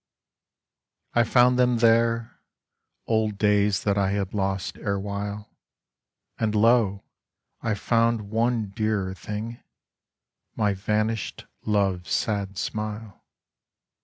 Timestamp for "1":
7.59-7.71